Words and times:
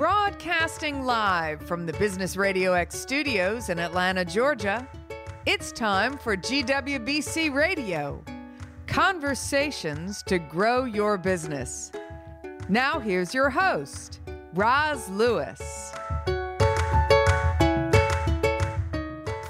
Broadcasting 0.00 1.04
live 1.04 1.60
from 1.60 1.84
the 1.84 1.92
Business 1.92 2.34
Radio 2.34 2.72
X 2.72 2.98
studios 2.98 3.68
in 3.68 3.78
Atlanta, 3.78 4.24
Georgia, 4.24 4.88
it's 5.44 5.72
time 5.72 6.16
for 6.16 6.38
GWBC 6.38 7.52
Radio 7.52 8.24
Conversations 8.86 10.22
to 10.22 10.38
Grow 10.38 10.84
Your 10.84 11.18
Business. 11.18 11.92
Now, 12.70 12.98
here's 12.98 13.34
your 13.34 13.50
host, 13.50 14.20
Roz 14.54 15.06
Lewis. 15.10 15.92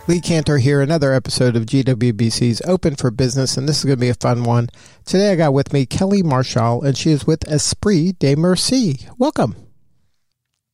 Lee 0.09 0.21
Kantor 0.21 0.59
here, 0.59 0.81
another 0.81 1.13
episode 1.13 1.55
of 1.55 1.65
GWBC's 1.67 2.61
Open 2.63 2.97
for 2.97 3.13
Business, 3.13 3.57
and 3.57 3.69
this 3.69 3.79
is 3.79 3.85
going 3.85 3.99
to 3.99 4.01
be 4.01 4.09
a 4.09 4.15
fun 4.15 4.43
one. 4.43 4.69
Today 5.05 5.31
I 5.31 5.37
got 5.37 5.53
with 5.53 5.73
me 5.73 5.87
Kelly 5.87 6.25
Marshall, 6.25 6.83
and 6.83 6.99
she 6.99 7.13
is 7.13 7.25
with 7.25 7.49
Esprit 7.49 8.19
de 8.19 8.35
Merci. 8.35 9.07
Welcome. 9.17 9.70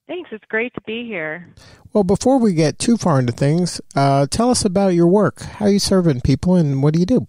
Thanks. 0.07 0.31
It's 0.33 0.45
great 0.49 0.73
to 0.75 0.81
be 0.87 1.05
here. 1.05 1.53
Well, 1.93 2.05
before 2.05 2.39
we 2.39 2.55
get 2.55 2.79
too 2.79 2.97
far 2.97 3.19
into 3.19 3.33
things, 3.33 3.81
uh, 3.95 4.27
tell 4.31 4.51
us 4.51 4.65
about 4.65 4.95
your 4.95 5.09
work. 5.09 5.41
How 5.41 5.67
are 5.67 5.71
you 5.71 5.79
serving 5.79 6.21
people, 6.21 6.55
and 6.55 6.83
what 6.83 6.95
do 6.95 7.01
you 7.01 7.07
do? 7.07 7.27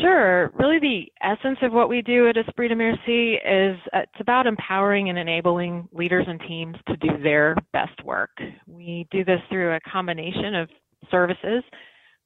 Sure. 0.00 0.50
Really, 0.58 0.78
the 0.80 1.04
essence 1.22 1.58
of 1.62 1.72
what 1.72 1.88
we 1.88 2.00
do 2.02 2.28
at 2.28 2.36
Esprit 2.36 2.68
de 2.68 2.74
Merci 2.74 3.34
is 3.34 3.76
uh, 3.92 3.98
it's 3.98 4.20
about 4.20 4.46
empowering 4.46 5.08
and 5.10 5.18
enabling 5.18 5.88
leaders 5.92 6.24
and 6.26 6.40
teams 6.48 6.76
to 6.88 6.96
do 6.96 7.22
their 7.22 7.54
best 7.72 8.02
work. 8.04 8.30
We 8.66 9.06
do 9.10 9.24
this 9.24 9.40
through 9.50 9.74
a 9.74 9.80
combination 9.80 10.54
of 10.54 10.68
services. 11.10 11.62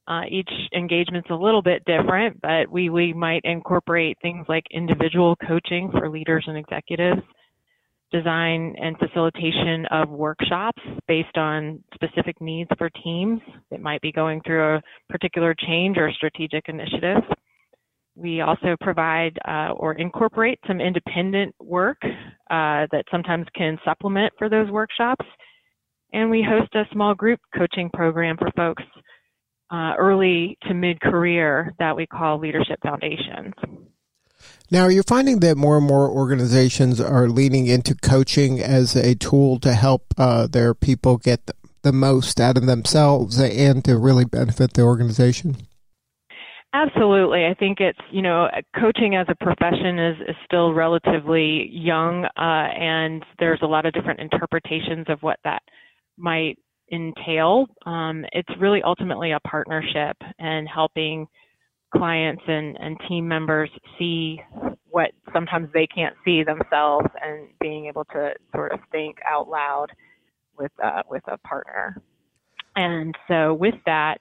Uh, 0.07 0.23
each 0.31 0.51
engagement's 0.75 1.29
a 1.31 1.35
little 1.35 1.61
bit 1.61 1.85
different, 1.85 2.41
but 2.41 2.71
we, 2.71 2.89
we 2.89 3.13
might 3.13 3.43
incorporate 3.45 4.17
things 4.23 4.47
like 4.49 4.65
individual 4.71 5.37
coaching 5.47 5.91
for 5.91 6.09
leaders 6.09 6.45
and 6.47 6.57
executives, 6.57 7.21
design 8.11 8.75
and 8.81 8.97
facilitation 8.99 9.87
of 9.91 10.09
workshops 10.09 10.83
based 11.07 11.37
on 11.37 11.83
specific 11.95 12.41
needs 12.41 12.71
for 12.79 12.91
teams 13.05 13.41
that 13.71 13.81
might 13.81 14.01
be 14.01 14.13
going 14.13 14.41
through 14.47 14.77
a 14.77 14.83
particular 15.09 15.55
change 15.67 15.99
or 15.99 16.11
strategic 16.13 16.69
initiative. 16.69 17.23
We 18.17 18.41
also 18.41 18.77
provide 18.81 19.39
uh, 19.47 19.73
or 19.77 19.93
incorporate 19.93 20.59
some 20.67 20.81
independent 20.81 21.55
work 21.61 21.99
uh, 22.03 22.87
that 22.91 23.05
sometimes 23.11 23.47
can 23.55 23.79
supplement 23.85 24.33
for 24.39 24.49
those 24.49 24.71
workshops. 24.71 25.25
And 26.13 26.31
we 26.31 26.43
host 26.43 26.75
a 26.75 26.85
small 26.93 27.15
group 27.15 27.39
coaching 27.55 27.91
program 27.93 28.37
for 28.39 28.51
folks 28.57 28.83
uh, 29.71 29.93
early 29.99 30.57
to 30.67 30.75
mid 30.75 31.01
career 31.01 31.75
that 31.79 31.95
we 31.95 32.07
call 32.07 32.39
Leadership 32.39 32.79
Foundations. 32.83 33.53
Now, 34.71 34.83
are 34.83 34.91
you 34.91 35.03
finding 35.03 35.41
that 35.41 35.57
more 35.57 35.79
and 35.79 35.87
more 35.87 36.11
organizations 36.11 37.01
are 37.01 37.29
leaning 37.29 37.67
into 37.67 37.95
coaching 37.95 38.61
as 38.61 38.95
a 38.95 39.15
tool 39.15 39.59
to 39.61 39.73
help 39.73 40.15
uh, 40.19 40.47
their 40.47 40.75
people 40.75 41.17
get 41.17 41.51
the 41.83 41.93
most 41.93 42.41
out 42.41 42.57
of 42.57 42.67
themselves 42.67 43.41
and 43.41 43.85
to 43.85 43.97
really 43.97 44.25
benefit 44.25 44.75
the 44.75 44.83
organization? 44.83 45.57
Absolutely. 46.75 47.47
I 47.47 47.55
think 47.55 47.81
it's, 47.81 47.99
you 48.13 48.21
know, 48.21 48.49
coaching 48.79 49.17
as 49.17 49.27
a 49.31 49.35
profession 49.43 49.99
is, 49.99 50.17
is 50.29 50.37
still 50.45 50.75
relatively 50.75 51.71
young, 51.73 52.27
uh, 52.27 52.31
and 52.37 53.25
there's 53.39 53.61
a 53.63 53.67
lot 53.67 53.87
of 53.87 53.95
different 53.95 54.21
interpretations 54.21 55.07
of 55.09 55.19
what 55.23 55.39
that 55.45 55.63
might 56.19 56.59
entail. 56.93 57.67
Um, 57.87 58.25
it's 58.33 58.51
really 58.61 58.83
ultimately 58.83 59.33
a 59.33 59.41
partnership 59.41 60.17
and 60.39 60.69
helping 60.69 61.27
clients 61.95 62.43
and, 62.47 62.77
and 62.81 62.97
team 63.09 63.27
members 63.27 63.71
see 63.99 64.41
what 64.91 65.11
sometimes 65.33 65.69
they 65.73 65.87
can't 65.87 66.15
see 66.25 66.43
themselves 66.43 67.07
and 67.23 67.49
being 67.61 67.87
able 67.87 68.05
to 68.07 68.33
sort 68.55 68.73
of 68.73 68.81
think 68.91 69.17
out 69.27 69.49
loud 69.49 69.89
with 70.59 70.73
uh, 70.83 71.03
with 71.09 71.23
a 71.29 71.39
partner. 71.39 72.03
And 72.77 73.15
so 73.27 73.55
with 73.55 73.75
that, 73.87 74.19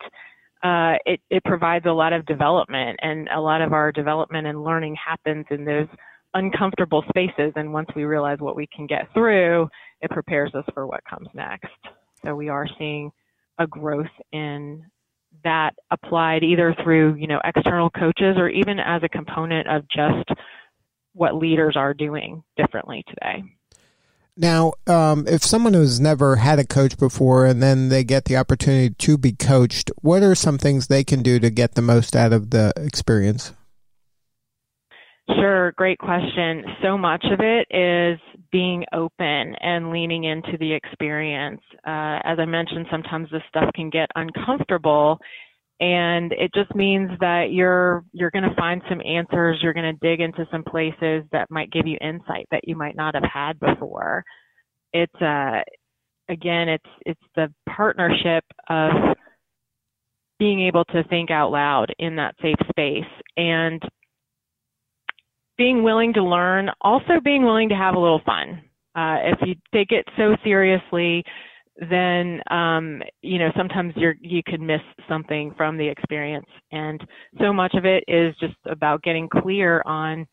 uh, 0.63 0.95
it, 1.05 1.19
it 1.29 1.43
provides 1.43 1.85
a 1.85 1.91
lot 1.91 2.13
of 2.13 2.25
development 2.25 2.99
and 3.01 3.29
a 3.29 3.39
lot 3.39 3.61
of 3.61 3.73
our 3.73 3.91
development 3.91 4.47
and 4.47 4.63
learning 4.63 4.95
happens 4.95 5.45
in 5.51 5.63
those 5.65 5.87
uncomfortable 6.33 7.03
spaces. 7.09 7.53
And 7.55 7.71
once 7.71 7.89
we 7.95 8.05
realize 8.05 8.39
what 8.39 8.55
we 8.55 8.67
can 8.75 8.87
get 8.87 9.11
through, 9.13 9.69
it 10.01 10.09
prepares 10.09 10.53
us 10.55 10.65
for 10.73 10.87
what 10.87 11.03
comes 11.05 11.27
next. 11.33 11.67
So 12.25 12.35
we 12.35 12.49
are 12.49 12.67
seeing 12.79 13.11
a 13.59 13.67
growth 13.67 14.05
in 14.31 14.83
that 15.43 15.75
applied 15.91 16.43
either 16.43 16.75
through, 16.83 17.15
you 17.15 17.27
know, 17.27 17.39
external 17.43 17.89
coaches 17.89 18.35
or 18.37 18.49
even 18.49 18.79
as 18.79 19.03
a 19.03 19.09
component 19.09 19.67
of 19.67 19.83
just 19.89 20.29
what 21.13 21.35
leaders 21.35 21.75
are 21.75 21.93
doing 21.93 22.43
differently 22.57 23.03
today. 23.07 23.43
Now, 24.39 24.73
um, 24.85 25.25
if 25.27 25.43
someone 25.43 25.73
who's 25.73 25.99
never 25.99 26.35
had 26.35 26.59
a 26.59 26.65
coach 26.65 26.97
before 26.97 27.47
and 27.47 27.61
then 27.61 27.89
they 27.89 28.03
get 28.03 28.25
the 28.25 28.37
opportunity 28.37 28.93
to 28.93 29.17
be 29.17 29.31
coached, 29.31 29.89
what 30.01 30.21
are 30.21 30.35
some 30.35 30.59
things 30.59 30.87
they 30.87 31.03
can 31.03 31.23
do 31.23 31.39
to 31.39 31.49
get 31.49 31.73
the 31.73 31.81
most 31.81 32.15
out 32.15 32.33
of 32.33 32.51
the 32.51 32.71
experience? 32.75 33.53
Sure, 35.35 35.73
great 35.73 35.99
question. 35.99 36.63
So 36.81 36.97
much 36.97 37.25
of 37.31 37.39
it 37.41 37.67
is 37.69 38.19
being 38.51 38.85
open 38.93 39.55
and 39.61 39.91
leaning 39.91 40.23
into 40.23 40.57
the 40.57 40.71
experience. 40.73 41.61
Uh, 41.85 42.19
as 42.23 42.39
I 42.39 42.45
mentioned, 42.45 42.87
sometimes 42.89 43.29
this 43.31 43.41
stuff 43.49 43.69
can 43.75 43.89
get 43.89 44.09
uncomfortable, 44.15 45.19
and 45.79 46.31
it 46.33 46.51
just 46.55 46.73
means 46.75 47.11
that 47.19 47.47
you're 47.51 48.03
you're 48.13 48.31
going 48.31 48.49
to 48.49 48.55
find 48.55 48.81
some 48.89 49.01
answers 49.01 49.59
you're 49.61 49.73
going 49.73 49.93
to 49.95 50.07
dig 50.07 50.21
into 50.21 50.47
some 50.51 50.63
places 50.63 51.23
that 51.31 51.47
might 51.51 51.71
give 51.71 51.85
you 51.85 51.97
insight 52.01 52.47
that 52.51 52.61
you 52.67 52.75
might 52.75 52.95
not 52.95 53.13
have 53.13 53.23
had 53.31 53.59
before 53.59 54.23
it's 54.93 55.21
uh 55.21 55.61
again 56.29 56.69
it's 56.69 56.89
it's 57.05 57.21
the 57.35 57.53
partnership 57.69 58.43
of 58.69 58.91
being 60.39 60.61
able 60.61 60.85
to 60.85 61.03
think 61.05 61.31
out 61.31 61.51
loud 61.51 61.93
in 61.99 62.15
that 62.15 62.35
safe 62.41 62.57
space 62.69 63.05
and 63.37 63.81
being 65.57 65.83
willing 65.83 66.13
to 66.13 66.23
learn 66.23 66.69
also 66.81 67.19
being 67.23 67.43
willing 67.43 67.69
to 67.69 67.75
have 67.75 67.95
a 67.95 67.99
little 67.99 68.21
fun. 68.25 68.61
Uh, 68.95 69.17
if 69.23 69.39
you 69.45 69.55
take 69.73 69.91
it 69.91 70.05
so 70.17 70.35
seriously 70.43 71.23
then 71.89 72.41
um, 72.49 73.01
you 73.21 73.37
know 73.37 73.51
sometimes 73.55 73.93
you're 73.95 74.15
you 74.19 74.41
could 74.45 74.61
miss 74.61 74.81
something 75.07 75.53
from 75.55 75.77
the 75.77 75.87
experience. 75.87 76.47
And 76.71 76.99
so 77.39 77.53
much 77.53 77.75
of 77.75 77.85
it 77.85 78.03
is 78.07 78.35
just 78.39 78.55
about 78.65 79.03
getting 79.03 79.29
clear 79.29 79.83
on 79.85 80.25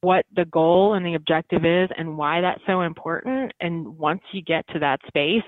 what 0.00 0.24
the 0.34 0.46
goal 0.46 0.94
and 0.94 1.04
the 1.04 1.14
objective 1.14 1.64
is 1.64 1.90
and 1.98 2.16
why 2.16 2.40
that's 2.40 2.62
so 2.66 2.82
important. 2.82 3.52
And 3.60 3.98
once 3.98 4.22
you 4.32 4.42
get 4.42 4.66
to 4.68 4.78
that 4.78 5.00
space 5.06 5.42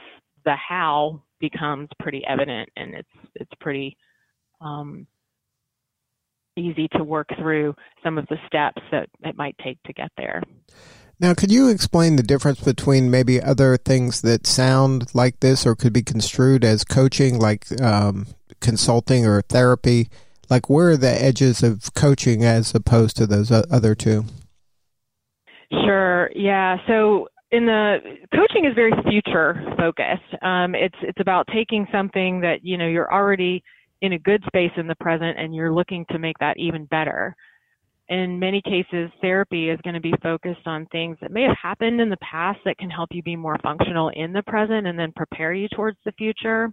the 0.44 0.54
how 0.56 1.22
becomes 1.38 1.88
pretty 2.00 2.22
evident 2.26 2.68
and 2.76 2.94
it's 2.94 3.08
it's 3.34 3.52
pretty 3.60 3.96
um, 4.60 5.06
easy 6.60 6.88
to 6.96 7.04
work 7.04 7.28
through 7.38 7.74
some 8.04 8.18
of 8.18 8.26
the 8.28 8.36
steps 8.46 8.82
that 8.90 9.08
it 9.24 9.36
might 9.36 9.56
take 9.62 9.82
to 9.84 9.92
get 9.92 10.10
there 10.16 10.42
now, 11.20 11.34
could 11.34 11.52
you 11.52 11.68
explain 11.68 12.16
the 12.16 12.22
difference 12.22 12.60
between 12.60 13.10
maybe 13.10 13.42
other 13.42 13.76
things 13.76 14.22
that 14.22 14.46
sound 14.46 15.14
like 15.14 15.40
this 15.40 15.66
or 15.66 15.76
could 15.76 15.92
be 15.92 16.02
construed 16.02 16.64
as 16.64 16.82
coaching, 16.82 17.38
like 17.38 17.66
um, 17.82 18.26
consulting 18.60 19.26
or 19.26 19.42
therapy? 19.42 20.08
Like, 20.48 20.70
where 20.70 20.90
are 20.90 20.96
the 20.96 21.22
edges 21.22 21.62
of 21.62 21.92
coaching 21.94 22.42
as 22.42 22.74
opposed 22.74 23.18
to 23.18 23.26
those 23.26 23.52
other 23.52 23.94
two? 23.94 24.24
Sure. 25.70 26.30
Yeah. 26.34 26.78
So, 26.88 27.28
in 27.52 27.66
the 27.66 27.98
coaching 28.34 28.64
is 28.64 28.74
very 28.74 28.92
future 29.02 29.62
focused. 29.76 30.42
Um, 30.42 30.74
it's 30.74 30.96
it's 31.02 31.20
about 31.20 31.46
taking 31.52 31.86
something 31.92 32.40
that 32.40 32.60
you 32.64 32.78
know 32.78 32.88
you're 32.88 33.12
already 33.12 33.62
in 34.02 34.14
a 34.14 34.18
good 34.18 34.42
space 34.46 34.72
in 34.76 34.86
the 34.86 34.94
present, 34.96 35.38
and 35.38 35.54
you're 35.54 35.72
looking 35.72 36.04
to 36.10 36.18
make 36.18 36.38
that 36.38 36.56
even 36.58 36.84
better 36.86 37.36
in 38.10 38.40
many 38.40 38.60
cases, 38.60 39.08
therapy 39.20 39.70
is 39.70 39.78
going 39.84 39.94
to 39.94 40.00
be 40.00 40.12
focused 40.20 40.66
on 40.66 40.84
things 40.86 41.16
that 41.20 41.30
may 41.30 41.44
have 41.44 41.56
happened 41.62 42.00
in 42.00 42.10
the 42.10 42.16
past 42.16 42.58
that 42.64 42.76
can 42.76 42.90
help 42.90 43.08
you 43.12 43.22
be 43.22 43.36
more 43.36 43.56
functional 43.62 44.10
in 44.14 44.32
the 44.32 44.42
present 44.42 44.88
and 44.88 44.98
then 44.98 45.12
prepare 45.14 45.54
you 45.54 45.68
towards 45.68 45.96
the 46.04 46.10
future. 46.12 46.72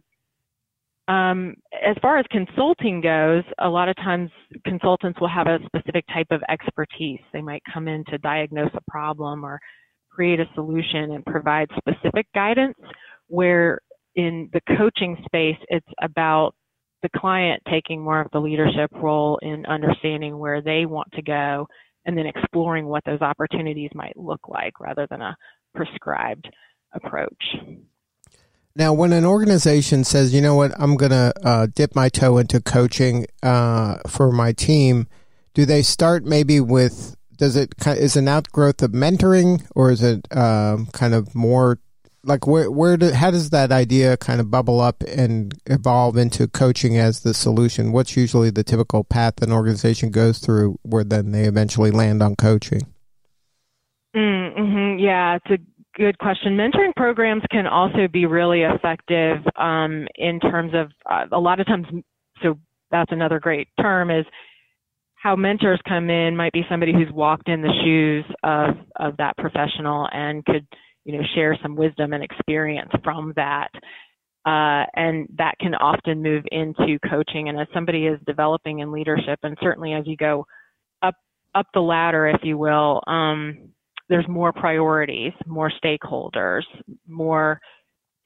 Um, 1.07 1.53
as 1.74 1.95
far 2.01 2.18
as 2.18 2.25
consulting 2.31 3.01
goes, 3.01 3.44
a 3.59 3.69
lot 3.69 3.88
of 3.88 3.95
times 3.97 4.31
consultants 4.65 5.21
will 5.21 5.30
have 5.30 5.45
a 5.45 5.59
specific 5.68 6.06
type 6.07 6.27
of 6.31 6.41
expertise. 6.50 7.21
They 7.31 7.44
might 7.44 7.62
come 7.71 7.88
in 7.88 8.03
to 8.06 8.18
diagnose 8.18 8.71
a 8.73 8.91
problem 8.91 9.45
or 9.45 9.59
create 10.09 10.39
a 10.39 10.50
solution 10.56 11.12
and 11.12 11.23
provide 11.23 11.69
specific 11.77 12.25
guidance, 12.33 12.75
where 13.27 13.80
in 14.15 14.50
the 14.53 14.62
coaching 14.75 15.15
space, 15.23 15.57
it's 15.68 15.85
about 16.01 16.56
the 17.03 17.09
client 17.15 17.61
taking 17.69 18.01
more 18.01 18.21
of 18.21 18.31
the 18.31 18.39
leadership 18.39 18.91
role 18.94 19.39
in 19.41 19.65
understanding 19.65 20.38
where 20.38 20.61
they 20.61 20.85
want 20.85 21.11
to 21.13 21.21
go 21.21 21.67
and 22.05 22.17
then 22.17 22.25
exploring 22.25 22.88
what 22.88 23.03
those 23.05 23.21
opportunities 23.21 23.91
might 23.94 24.15
look 24.15 24.47
like 24.47 24.79
rather 24.79 25.05
than 25.09 25.21
a 25.21 25.35
prescribed 25.75 26.49
approach. 26.94 27.44
Now, 28.75 28.94
when 28.94 29.11
an 29.11 29.25
organization 29.25 30.03
says, 30.03 30.33
you 30.33 30.41
know 30.41 30.55
what, 30.55 30.71
I'm 30.79 30.95
going 30.97 31.11
to 31.11 31.33
uh, 31.44 31.67
dip 31.73 31.95
my 31.95 32.09
toe 32.09 32.38
into 32.38 32.61
coaching 32.61 33.25
uh, 33.41 33.97
for 34.07 34.31
my 34.31 34.51
team, 34.51 35.07
do 35.53 35.65
they 35.65 35.81
start 35.81 36.25
maybe 36.25 36.59
with 36.59 37.15
does 37.38 37.55
it 37.55 37.73
is 37.85 38.15
an 38.15 38.27
outgrowth 38.27 38.81
of 38.81 38.91
mentoring, 38.91 39.65
or 39.75 39.91
is 39.91 40.01
it 40.01 40.27
um, 40.35 40.88
kind 40.88 41.13
of 41.13 41.35
more 41.35 41.79
like 42.27 42.45
where 42.45 42.69
where 42.69 42.97
do, 42.97 43.12
how 43.12 43.31
does 43.31 43.50
that 43.51 43.71
idea 43.71 44.18
kind 44.18 44.39
of 44.39 44.51
bubble 44.51 44.81
up 44.81 45.01
and 45.03 45.53
evolve 45.65 46.18
into 46.18 46.47
coaching 46.47 46.97
as 46.97 47.21
the 47.21 47.33
solution? 47.33 47.91
What's 47.91 48.18
usually 48.18 48.50
the 48.50 48.63
typical 48.63 49.03
path 49.03 49.41
an 49.41 49.51
organization 49.51 50.12
goes 50.12 50.39
through 50.39 50.77
where 50.83 51.03
then 51.03 51.31
they 51.31 51.45
eventually 51.45 51.89
land 51.89 52.21
on 52.21 52.35
coaching? 52.35 52.81
Mm-hmm. 54.15 55.00
Yeah, 55.00 55.38
it's 55.38 55.62
a 55.62 55.97
good 55.97 56.18
question. 56.18 56.57
Mentoring 56.57 56.95
programs 56.95 57.44
can 57.50 57.65
also 57.65 58.07
be 58.12 58.25
really 58.25 58.62
effective 58.63 59.38
um, 59.56 60.07
in 60.15 60.39
terms 60.39 60.73
of 60.73 60.91
uh, 61.09 61.25
a 61.31 61.39
lot 61.39 61.59
of 61.59 61.65
times. 61.65 61.88
So 62.44 62.59
that's 62.91 63.12
another 63.12 63.39
great 63.39 63.69
term 63.80 64.12
is 64.12 64.25
how 65.15 65.35
mentors 65.35 65.80
come 65.88 66.09
in 66.09 66.35
might 66.35 66.53
be 66.53 66.63
somebody 66.69 66.94
who's 66.94 67.12
walked 67.12 67.50
in 67.50 67.62
the 67.62 67.73
shoes 67.83 68.25
of 68.44 68.75
of 68.97 69.18
that 69.18 69.38
professional 69.38 70.07
and 70.12 70.45
could 70.45 70.68
you 71.07 71.18
know, 71.18 71.24
share 71.36 71.57
some 71.63 71.75
wisdom 71.75 72.12
and 72.12 72.21
experience 72.21 72.92
from 73.01 73.31
that. 73.38 73.69
Uh, 74.45 74.86
and 74.95 75.27
that 75.38 75.56
can 75.59 75.74
often 75.75 76.21
move 76.21 76.44
into 76.51 77.00
coaching. 77.09 77.48
And 77.48 77.59
as 77.59 77.68
somebody 77.74 78.07
is 78.07 78.19
developing 78.27 78.80
in 78.80 78.92
leadership, 78.92 79.39
and 79.42 79.57
certainly 79.62 79.94
as 79.94 80.06
you 80.06 80.18
go 80.18 80.45
up 81.01 81.15
up 81.56 81.68
the 81.74 81.80
ladder, 81.80 82.27
if 82.27 82.42
you 82.44 82.57
will, 82.57 83.01
um, 83.07 83.69
there's 84.09 84.27
more 84.27 84.51
priorities, 84.51 85.31
more 85.45 85.71
stakeholders, 85.83 86.63
more 87.07 87.59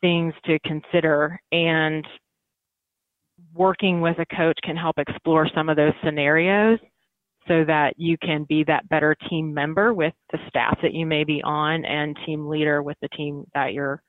things 0.02 0.34
to 0.46 0.58
consider, 0.66 1.40
and 1.52 2.06
working 3.54 4.02
with 4.02 4.18
a 4.18 4.36
coach 4.36 4.58
can 4.64 4.76
help 4.76 4.98
explore 4.98 5.48
some 5.54 5.70
of 5.70 5.76
those 5.76 5.94
scenarios 6.04 6.80
so 7.48 7.64
that 7.66 7.94
you 7.98 8.18
can 8.18 8.46
be 8.48 8.64
that 8.66 8.88
better 8.90 9.16
team 9.30 9.54
member 9.54 9.94
with 9.94 10.14
the 10.32 10.38
staff 10.48 10.78
that 10.82 10.94
you 10.94 11.06
may 11.06 11.24
be 11.24 11.42
on 11.44 11.84
and 11.86 12.18
team 12.26 12.48
leader 12.48 12.84
with 12.84 12.98
the 13.02 13.10
team 13.10 13.46
that 13.54 13.74
you're 13.74 14.02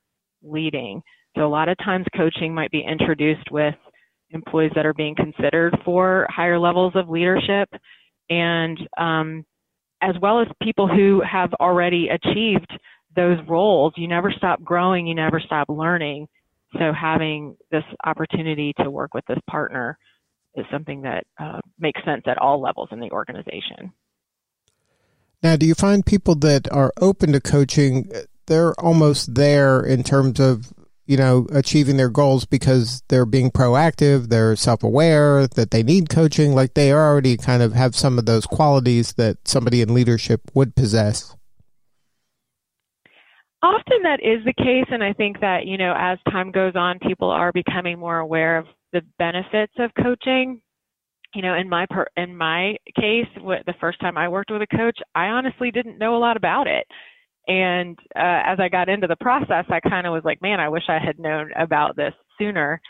leading. 0.43 1.02
So 1.37 1.46
a 1.46 1.49
lot 1.49 1.69
of 1.69 1.79
times 1.79 2.06
coaching 2.17 2.55
might 2.55 2.70
be 2.70 2.84
introduced 2.87 3.50
with 3.50 3.75
employees 4.31 4.73
that 4.75 4.87
are 4.87 4.94
being 4.94 5.14
considered 5.14 5.76
for 5.84 6.26
higher 6.31 6.58
levels 6.58 6.93
of 6.94 7.08
leadership 7.08 7.69
and 8.29 8.79
um, 8.99 9.44
as 10.02 10.14
well 10.20 10.40
as 10.40 10.49
people 10.62 10.88
who 10.88 11.23
have 11.31 11.52
already 11.55 12.08
achieved 12.08 12.70
those 13.14 13.38
roles. 13.49 13.93
You 13.96 14.08
never 14.08 14.31
stop 14.31 14.62
growing, 14.62 15.06
you 15.06 15.14
never 15.14 15.40
stop 15.40 15.69
learning. 15.69 16.29
So 16.75 16.93
having 16.99 17.56
this 17.70 17.84
opportunity 18.05 18.73
to 18.81 18.90
work 18.90 19.14
with 19.14 19.25
this 19.26 19.38
partner 19.49 19.99
is 20.54 20.66
something 20.70 21.02
that 21.02 21.25
uh, 21.38 21.60
makes 21.78 22.04
sense 22.04 22.22
at 22.26 22.38
all 22.38 22.60
levels 22.60 22.88
in 22.93 23.00
the 23.00 23.10
organization. 23.10 23.93
Now, 25.43 25.56
do 25.56 25.66
you 25.66 25.75
find 25.75 26.06
people 26.06 26.34
that 26.37 26.70
are 26.70 26.93
open 27.00 27.32
to 27.32 27.40
coaching, 27.40 28.10
they're 28.46 28.78
almost 28.81 29.34
there 29.34 29.81
in 29.81 30.04
terms 30.04 30.38
of, 30.38 30.72
you 31.04 31.16
know, 31.16 31.49
achieving 31.52 31.96
their 31.96 32.10
goals 32.10 32.44
because 32.44 33.02
they're 33.08 33.26
being 33.26 33.50
proactive, 33.50 34.28
they're 34.28 34.54
self 34.54 34.84
aware 34.84 35.49
that 35.49 35.72
they 35.72 35.82
need 35.82 36.08
coaching, 36.08 36.55
like 36.55 36.75
they 36.75 36.93
already 36.93 37.37
kind 37.37 37.62
of 37.62 37.72
have 37.72 37.96
some 37.96 38.19
of 38.19 38.26
those 38.26 38.46
qualities 38.46 39.14
that 39.14 39.37
somebody 39.44 39.81
in 39.81 39.94
leadership 39.94 40.43
would 40.55 40.76
possess? 40.76 41.34
Often 43.64 44.02
that 44.02 44.20
is 44.22 44.44
the 44.44 44.55
case, 44.55 44.87
and 44.90 45.02
I 45.02 45.12
think 45.12 45.40
that, 45.40 45.66
you 45.66 45.78
know, 45.78 45.94
as 45.96 46.19
time 46.31 46.50
goes 46.50 46.75
on, 46.75 46.98
people 47.00 47.31
are 47.31 47.52
becoming 47.52 47.98
more 47.98 48.19
aware 48.19 48.58
of 48.58 48.66
the 48.92 49.02
benefits 49.18 49.72
of 49.78 49.90
coaching. 50.02 50.60
You 51.34 51.42
know 51.42 51.54
in 51.54 51.68
my 51.68 51.86
per 51.88 52.06
in 52.16 52.36
my 52.36 52.76
case 52.94 53.26
what, 53.40 53.64
the 53.66 53.74
first 53.80 54.00
time 54.00 54.18
i 54.18 54.28
worked 54.28 54.50
with 54.50 54.60
a 54.62 54.76
coach 54.76 54.98
i 55.14 55.26
honestly 55.26 55.70
didn't 55.70 55.98
know 55.98 56.16
a 56.16 56.18
lot 56.20 56.36
about 56.36 56.66
it. 56.66 56.86
And 57.48 57.98
uh, 58.14 58.42
as 58.46 58.58
i 58.60 58.68
got 58.68 58.88
into 58.90 59.06
the 59.06 59.16
process 59.16 59.64
i 59.70 59.80
kind 59.80 60.06
of 60.06 60.12
was 60.12 60.24
like 60.24 60.42
man 60.42 60.60
i 60.60 60.68
wish 60.68 60.84
i 60.88 60.98
had 60.98 61.18
known 61.18 61.50
about 61.56 61.96
this 61.96 62.14
sooner. 62.38 62.80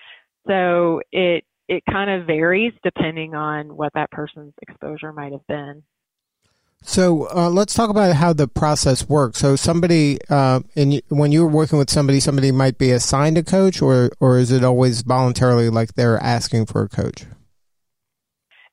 So 0.49 1.00
it 1.12 1.44
it 1.69 1.84
kind 1.90 2.10
of 2.10 2.26
varies 2.26 2.72
depending 2.82 3.34
on 3.34 3.76
what 3.76 3.93
that 3.94 4.10
person's 4.10 4.55
exposure 4.62 5.12
might 5.12 5.32
have 5.32 5.46
been 5.48 5.82
so 6.82 7.29
uh, 7.34 7.49
let's 7.50 7.75
talk 7.75 7.90
about 7.90 8.14
how 8.17 8.32
the 8.32 8.49
process 8.49 9.08
works. 9.08 9.38
So 9.38 9.56
somebody, 9.56 10.19
uh, 10.29 10.61
when 11.08 11.32
you're 11.32 11.49
working 11.49 11.79
with 11.79 11.90
somebody, 11.90 12.20
somebody 12.20 12.50
might 12.50 12.79
be 12.79 12.90
assigned 12.90 13.38
a 13.38 13.43
coach, 13.43 13.81
or 13.81 14.11
or 14.20 14.38
is 14.38 14.50
it 14.50 14.64
always 14.64 15.02
voluntarily, 15.02 15.69
like 15.70 15.94
they're 15.94 16.23
asking 16.23 16.67
for 16.67 16.82
a 16.82 16.88
coach? 16.88 17.25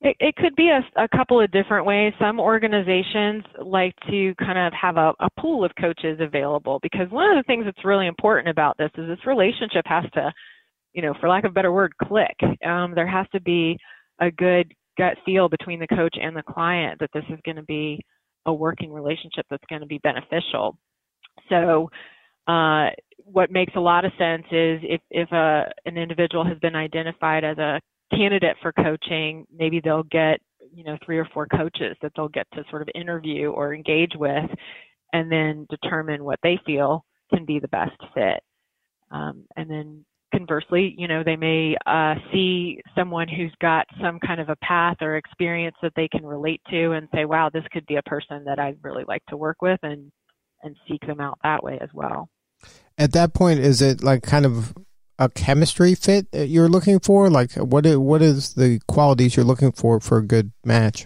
It, 0.01 0.15
it 0.19 0.35
could 0.38 0.56
be 0.56 0.69
a, 0.69 1.01
a, 1.01 1.09
couple 1.09 1.41
of 1.41 1.51
different 1.51 1.85
ways. 1.85 2.13
Some 2.19 2.39
organizations 2.39 3.44
like 3.61 3.94
to 4.09 4.33
kind 4.35 4.57
of 4.57 4.71
have 4.73 4.95
a, 4.95 5.13
a 5.19 5.29
pool 5.38 5.65
of 5.65 5.71
coaches 5.79 6.19
available 6.21 6.79
because 6.81 7.11
one 7.11 7.29
of 7.29 7.35
the 7.35 7.44
things 7.47 7.65
that's 7.65 7.83
really 7.83 8.07
important 8.07 8.47
about 8.47 8.77
this 8.77 8.91
is 8.97 9.07
this 9.09 9.25
relationship 9.25 9.83
has 9.85 10.06
to, 10.13 10.31
you 10.94 11.01
know, 11.01 11.13
for 11.19 11.27
lack 11.27 11.44
of 11.44 11.51
a 11.51 11.53
better 11.53 11.73
word, 11.73 11.91
click. 12.01 12.38
Um, 12.65 12.95
there 12.95 13.07
has 13.07 13.27
to 13.33 13.41
be 13.41 13.77
a 14.21 14.31
good 14.31 14.73
gut 14.99 15.17
feel 15.25 15.49
between 15.49 15.79
the 15.79 15.87
coach 15.87 16.15
and 16.21 16.35
the 16.35 16.43
client 16.43 16.99
that 16.99 17.09
this 17.13 17.23
is 17.29 17.39
going 17.45 17.55
to 17.55 17.63
be 17.63 17.99
a 18.45 18.53
working 18.53 18.91
relationship 18.91 19.45
that's 19.49 19.63
going 19.69 19.81
to 19.81 19.87
be 19.87 19.99
beneficial. 19.99 20.77
So, 21.49 21.89
uh, 22.47 22.89
what 23.23 23.51
makes 23.51 23.73
a 23.75 23.79
lot 23.79 24.05
of 24.05 24.11
sense 24.17 24.43
is 24.51 24.79
if 24.83 25.01
if 25.09 25.31
a 25.31 25.65
an 25.85 25.97
individual 25.97 26.43
has 26.45 26.57
been 26.59 26.75
identified 26.75 27.43
as 27.43 27.57
a 27.57 27.79
candidate 28.11 28.57
for 28.61 28.71
coaching, 28.73 29.45
maybe 29.55 29.79
they'll 29.83 30.03
get 30.03 30.39
you 30.73 30.83
know 30.83 30.97
three 31.05 31.17
or 31.17 31.27
four 31.33 31.47
coaches 31.47 31.95
that 32.01 32.11
they'll 32.15 32.27
get 32.27 32.47
to 32.53 32.63
sort 32.69 32.81
of 32.81 32.89
interview 32.95 33.49
or 33.51 33.73
engage 33.73 34.13
with, 34.15 34.49
and 35.13 35.31
then 35.31 35.67
determine 35.69 36.23
what 36.23 36.39
they 36.43 36.59
feel 36.65 37.05
can 37.33 37.45
be 37.45 37.59
the 37.59 37.67
best 37.67 37.97
fit. 38.13 38.41
Um, 39.11 39.45
and 39.55 39.69
then 39.69 40.05
conversely, 40.33 40.95
you 40.97 41.07
know, 41.07 41.23
they 41.23 41.35
may 41.35 41.75
uh, 41.85 42.15
see 42.31 42.81
someone 42.95 43.27
who's 43.27 43.53
got 43.61 43.85
some 44.01 44.19
kind 44.19 44.39
of 44.39 44.49
a 44.49 44.55
path 44.57 44.97
or 45.01 45.17
experience 45.17 45.75
that 45.81 45.93
they 45.95 46.07
can 46.07 46.25
relate 46.25 46.61
to 46.69 46.91
and 46.91 47.07
say, 47.13 47.25
wow, 47.25 47.49
this 47.51 47.63
could 47.71 47.85
be 47.85 47.95
a 47.95 48.03
person 48.03 48.43
that 48.45 48.59
I'd 48.59 48.77
really 48.83 49.03
like 49.07 49.25
to 49.29 49.37
work 49.37 49.61
with 49.61 49.79
and, 49.83 50.11
and 50.63 50.75
seek 50.87 51.05
them 51.05 51.19
out 51.19 51.39
that 51.43 51.63
way 51.63 51.77
as 51.81 51.89
well. 51.93 52.29
At 52.97 53.13
that 53.13 53.33
point, 53.33 53.59
is 53.59 53.81
it 53.81 54.03
like 54.03 54.23
kind 54.23 54.45
of 54.45 54.75
a 55.17 55.29
chemistry 55.29 55.95
fit 55.95 56.31
that 56.31 56.47
you're 56.47 56.69
looking 56.69 56.99
for? 56.99 57.29
Like 57.29 57.53
what 57.53 57.85
what 57.97 58.21
is 58.21 58.53
the 58.53 58.79
qualities 58.87 59.35
you're 59.35 59.45
looking 59.45 59.71
for 59.71 59.99
for 59.99 60.17
a 60.17 60.25
good 60.25 60.51
match? 60.63 61.05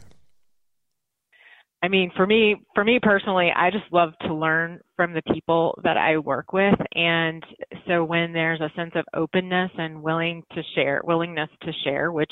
I 1.83 1.89
mean, 1.89 2.11
for 2.15 2.25
me, 2.25 2.55
for 2.73 2.85
me 2.85 2.97
personally, 3.01 3.51
I 3.53 3.69
just 3.69 3.91
love 3.91 4.13
to 4.21 4.33
learn 4.33 4.79
from 4.95 5.13
the 5.13 5.21
people 5.33 5.77
that 5.83 5.97
I 5.97 6.17
work 6.17 6.53
with, 6.53 6.79
and 6.95 7.43
so 7.85 8.05
when 8.05 8.31
there's 8.31 8.61
a 8.61 8.71
sense 8.73 8.93
of 8.95 9.03
openness 9.13 9.69
and 9.77 10.01
willing 10.01 10.43
to 10.53 10.61
share, 10.75 11.01
willingness 11.03 11.49
to 11.63 11.73
share, 11.83 12.13
which 12.13 12.31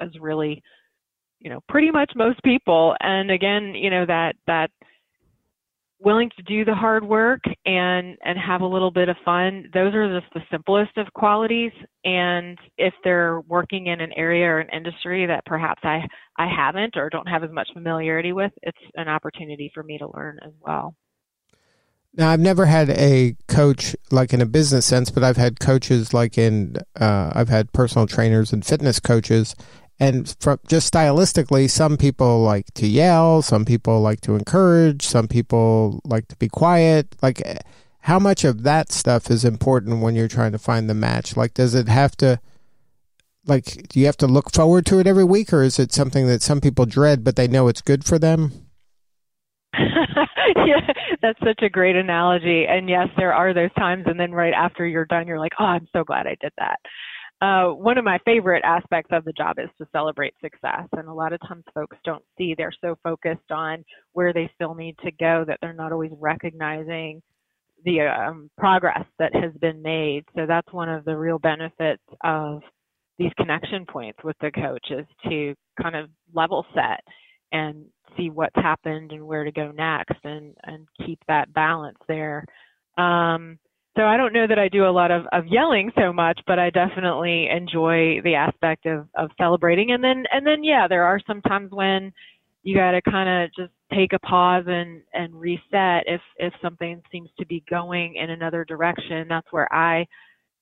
is 0.00 0.12
really, 0.18 0.62
you 1.40 1.50
know, 1.50 1.60
pretty 1.68 1.90
much 1.90 2.10
most 2.16 2.42
people, 2.42 2.96
and 3.00 3.30
again, 3.30 3.74
you 3.74 3.90
know 3.90 4.06
that 4.06 4.34
that 4.46 4.70
willing 5.98 6.30
to 6.36 6.42
do 6.42 6.64
the 6.64 6.74
hard 6.74 7.04
work 7.04 7.40
and 7.64 8.16
and 8.22 8.38
have 8.38 8.60
a 8.60 8.66
little 8.66 8.90
bit 8.90 9.08
of 9.08 9.16
fun. 9.24 9.70
Those 9.72 9.94
are 9.94 10.20
just 10.20 10.32
the 10.34 10.42
simplest 10.50 10.96
of 10.96 11.12
qualities. 11.14 11.72
And 12.04 12.58
if 12.76 12.94
they're 13.02 13.40
working 13.40 13.86
in 13.86 14.00
an 14.00 14.12
area 14.16 14.46
or 14.46 14.60
an 14.60 14.68
industry 14.72 15.26
that 15.26 15.44
perhaps 15.46 15.80
i 15.84 16.00
i 16.38 16.46
haven't 16.46 16.96
or 16.96 17.08
don't 17.08 17.28
have 17.28 17.42
as 17.42 17.50
much 17.50 17.68
familiarity 17.72 18.32
with 18.32 18.52
it's 18.62 18.78
an 18.94 19.08
opportunity 19.08 19.70
for 19.72 19.82
me 19.82 19.98
to 19.98 20.08
learn 20.14 20.38
as 20.44 20.52
well. 20.60 20.94
Now 22.14 22.30
i've 22.30 22.40
never 22.40 22.66
had 22.66 22.90
a 22.90 23.36
coach 23.48 23.96
like 24.10 24.32
in 24.32 24.40
a 24.40 24.46
business 24.46 24.86
sense 24.86 25.10
but 25.10 25.24
i've 25.24 25.36
had 25.36 25.60
coaches 25.60 26.12
like 26.12 26.36
in 26.38 26.76
uh, 27.00 27.32
i've 27.34 27.48
had 27.48 27.72
personal 27.72 28.06
trainers 28.06 28.52
and 28.52 28.64
fitness 28.64 29.00
coaches 29.00 29.54
and 29.98 30.34
from 30.40 30.58
just 30.68 30.92
stylistically 30.92 31.70
some 31.70 31.96
people 31.96 32.42
like 32.42 32.66
to 32.74 32.86
yell 32.86 33.40
some 33.42 33.64
people 33.64 34.00
like 34.00 34.20
to 34.20 34.34
encourage 34.34 35.06
some 35.06 35.26
people 35.28 36.00
like 36.04 36.28
to 36.28 36.36
be 36.36 36.48
quiet. 36.48 37.16
Like 37.22 37.42
eh, 37.44 37.58
how 38.00 38.18
much 38.18 38.44
of 38.44 38.62
that 38.62 38.92
stuff 38.92 39.30
is 39.30 39.44
important 39.44 40.02
when 40.02 40.14
you're 40.14 40.28
trying 40.28 40.52
to 40.52 40.58
find 40.58 40.88
the 40.88 40.94
match? 40.94 41.36
Like 41.36 41.54
does 41.54 41.74
it 41.74 41.88
have 41.88 42.16
to 42.18 42.40
like 43.46 43.88
do 43.88 44.00
you 44.00 44.06
have 44.06 44.16
to 44.18 44.26
look 44.26 44.52
forward 44.52 44.84
to 44.86 44.98
it 44.98 45.06
every 45.06 45.24
week 45.24 45.52
or 45.52 45.62
is 45.62 45.78
it 45.78 45.92
something 45.92 46.26
that 46.26 46.42
some 46.42 46.60
people 46.60 46.84
dread 46.84 47.24
but 47.24 47.36
they 47.36 47.48
know 47.48 47.68
it's 47.68 47.82
good 47.82 48.04
for 48.04 48.18
them? 48.18 48.52
Yeah, 50.64 50.80
that's 51.22 51.38
such 51.40 51.62
a 51.62 51.68
great 51.68 51.96
analogy. 51.96 52.66
And 52.68 52.88
yes, 52.88 53.08
there 53.16 53.32
are 53.32 53.52
those 53.52 53.72
times, 53.74 54.04
and 54.06 54.18
then 54.18 54.32
right 54.32 54.54
after 54.54 54.86
you're 54.86 55.04
done, 55.04 55.26
you're 55.26 55.38
like, 55.38 55.52
oh, 55.60 55.64
I'm 55.64 55.86
so 55.92 56.02
glad 56.02 56.26
I 56.26 56.36
did 56.40 56.52
that 56.58 56.78
uh, 57.42 57.66
one 57.66 57.98
of 57.98 58.04
my 58.04 58.18
favorite 58.24 58.62
aspects 58.64 59.10
of 59.12 59.24
the 59.24 59.32
job 59.32 59.58
is 59.58 59.68
to 59.78 59.86
celebrate 59.92 60.34
success. 60.40 60.88
And 60.92 61.08
a 61.08 61.12
lot 61.12 61.32
of 61.32 61.40
times 61.46 61.64
folks 61.74 61.96
don't 62.04 62.24
see, 62.38 62.54
they're 62.56 62.72
so 62.80 62.96
focused 63.02 63.50
on 63.50 63.84
where 64.12 64.32
they 64.32 64.50
still 64.54 64.74
need 64.74 64.96
to 65.04 65.10
go 65.12 65.44
that 65.46 65.58
they're 65.60 65.74
not 65.74 65.92
always 65.92 66.12
recognizing 66.18 67.22
the 67.84 68.00
um, 68.00 68.50
progress 68.56 69.04
that 69.18 69.34
has 69.34 69.52
been 69.60 69.82
made. 69.82 70.24
So 70.34 70.46
that's 70.46 70.72
one 70.72 70.88
of 70.88 71.04
the 71.04 71.16
real 71.16 71.38
benefits 71.38 72.02
of 72.24 72.62
these 73.18 73.32
connection 73.36 73.84
points 73.86 74.18
with 74.24 74.36
the 74.40 74.50
coach 74.50 74.86
is 74.90 75.06
to 75.28 75.54
kind 75.80 75.94
of 75.94 76.08
level 76.32 76.64
set 76.74 77.00
and 77.52 77.84
see 78.16 78.30
what's 78.30 78.56
happened 78.56 79.12
and 79.12 79.26
where 79.26 79.44
to 79.44 79.52
go 79.52 79.70
next 79.72 80.18
and 80.24 80.54
and 80.64 80.86
keep 81.04 81.18
that 81.28 81.52
balance 81.52 81.98
there 82.08 82.44
um, 82.98 83.58
so 83.96 84.02
I 84.02 84.16
don't 84.18 84.34
know 84.34 84.46
that 84.46 84.58
I 84.58 84.68
do 84.68 84.86
a 84.86 84.92
lot 84.92 85.10
of, 85.10 85.24
of 85.32 85.46
yelling 85.46 85.90
so 85.98 86.12
much, 86.12 86.38
but 86.46 86.58
I 86.58 86.68
definitely 86.70 87.48
enjoy 87.48 88.20
the 88.22 88.34
aspect 88.34 88.84
of, 88.84 89.08
of 89.14 89.30
celebrating. 89.38 89.90
And 89.92 90.04
then, 90.04 90.24
and 90.30 90.46
then, 90.46 90.62
yeah, 90.62 90.86
there 90.86 91.04
are 91.04 91.18
some 91.26 91.40
times 91.40 91.70
when 91.72 92.12
you 92.62 92.76
got 92.76 92.90
to 92.90 93.00
kind 93.02 93.44
of 93.44 93.50
just 93.56 93.72
take 93.94 94.12
a 94.12 94.18
pause 94.18 94.64
and, 94.66 95.00
and 95.14 95.34
reset 95.34 96.04
if, 96.06 96.20
if 96.36 96.52
something 96.60 97.00
seems 97.10 97.30
to 97.38 97.46
be 97.46 97.64
going 97.70 98.16
in 98.16 98.28
another 98.28 98.66
direction. 98.66 99.26
That's 99.28 99.46
where 99.50 99.72
I, 99.72 100.06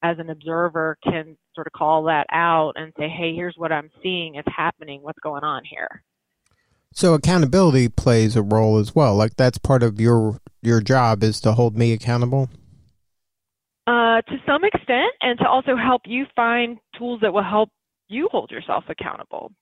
as 0.03 0.19
an 0.21 0.31
observer, 0.31 0.97
can 1.03 1.37
sort 1.57 1.67
of 1.67 1.73
call 1.73 2.05
that 2.05 2.27
out 2.31 2.75
and 2.77 2.93
say, 2.97 3.09
hey, 3.09 3.35
here's 3.35 3.57
what 3.57 3.73
I'm 3.73 3.91
seeing 4.01 4.37
is 4.37 4.45
happening. 4.47 5.03
What's 5.03 5.19
going 5.21 5.43
on 5.43 5.63
here? 5.65 6.05
So 6.93 7.15
accountability 7.15 7.89
plays 7.89 8.37
a 8.37 8.43
role 8.43 8.79
as 8.79 8.95
well. 8.95 9.17
Like 9.17 9.35
that's 9.35 9.59
part 9.59 9.83
of 9.83 10.01
your 10.01 10.39
your 10.63 10.81
job 10.81 11.25
is 11.25 11.41
to 11.41 11.53
hold 11.53 11.77
me 11.77 11.93
accountable. 11.93 12.49
Uh, 13.87 14.23
to 14.23 14.37
some 14.47 14.65
extent, 14.65 15.13
and 15.21 15.39
to 15.39 15.47
also 15.47 15.77
help 15.77 16.03
you 16.07 16.25
find 16.35 16.79
tools 16.99 17.21
that 17.21 17.35
will 17.35 17.43
help 17.43 17.69
you 18.09 18.29
hold 18.33 18.51
yourself 18.51 18.85
accountable. 18.89 19.53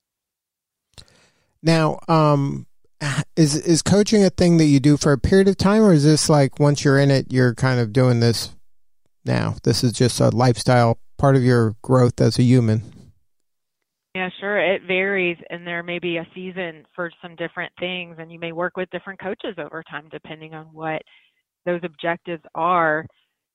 Now, 1.63 1.99
um, 2.07 2.67
is 3.37 3.57
is 3.57 3.83
coaching 3.83 4.23
a 4.25 4.31
thing 4.31 4.59
that 4.59 4.67
you 4.67 4.81
do 4.81 4.97
for 4.97 5.13
a 5.13 5.19
period 5.19 5.49
of 5.49 5.57
time, 5.57 5.83
or 5.83 5.93
is 5.93 6.05
this 6.05 6.29
like 6.29 6.61
once 6.61 6.85
you're 6.85 6.99
in 6.99 7.11
it, 7.11 7.33
you're 7.33 7.55
kind 7.55 7.81
of 7.81 7.93
doing 7.93 8.21
this 8.21 8.55
now? 9.25 9.57
This 9.65 9.83
is 9.83 9.93
just 9.93 10.21
a 10.21 10.29
lifestyle 10.29 10.99
part 11.19 11.37
of 11.37 11.43
your 11.43 11.75
growth 11.83 12.21
as 12.21 12.39
a 12.39 12.43
human. 12.43 12.83
Yeah, 14.15 14.29
sure. 14.41 14.59
It 14.59 14.83
varies, 14.87 15.39
and 15.49 15.67
there 15.67 15.83
may 15.83 15.99
be 15.99 16.19
a 16.19 16.27
season 16.35 16.85
for 16.95 17.11
some 17.23 17.35
different 17.37 17.73
things, 17.81 18.17
and 18.19 18.31
you 18.31 18.39
may 18.39 18.53
work 18.53 18.77
with 18.77 18.91
different 18.91 19.21
coaches 19.21 19.55
over 19.59 19.83
time 19.91 20.09
depending 20.11 20.53
on 20.55 20.67
what 20.67 21.03
those 21.65 21.81
objectives 21.83 22.43
are. 22.55 23.07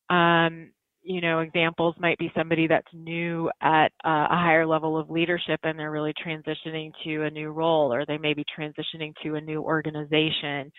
Um, 0.10 0.72
you 1.04 1.22
know, 1.22 1.40
examples 1.40 1.96
might 2.00 2.18
be 2.18 2.32
somebody 2.36 2.68
that's 2.68 2.88
new 2.94 3.50
at 3.62 3.94
uh, 4.04 4.28
a 4.30 4.36
higher 4.36 4.66
level 4.66 4.98
of 4.98 5.10
leadership 5.10 5.60
and 5.64 5.80
they're 5.80 5.92
really 5.92 6.14
transitioning 6.14 6.92
to 7.06 7.24
a 7.24 7.30
new 7.30 7.50
role, 7.50 7.94
or 7.94 8.06
they 8.06 8.18
may 8.18 8.34
be 8.34 8.44
transitioning 8.58 9.14
to 9.24 9.36
a 9.36 9.42
new 9.42 9.62
organization. 9.62 10.70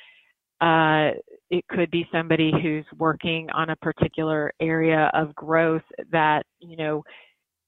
Uh, 0.61 1.13
it 1.51 1.65
could 1.71 1.91
be 1.91 2.07
somebody 2.13 2.53
who's 2.63 2.85
working 2.99 3.49
on 3.55 3.71
a 3.71 3.77
particular 3.77 4.53
area 4.61 5.11
of 5.15 5.35
growth 5.35 5.83
that, 6.13 6.43
you 6.59 6.77
know, 6.77 7.03